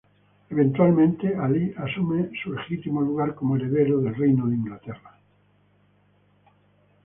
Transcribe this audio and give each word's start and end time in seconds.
Eventualmente, 0.49 1.35
Alí 1.35 1.75
asume 1.77 2.31
su 2.41 2.51
legítimo 2.51 3.01
lugar 3.01 3.35
como 3.35 3.55
heredero 3.55 3.99
de 4.01 4.11
reino 4.11 4.47
de 4.47 4.55
Inglaterra. 4.55 5.19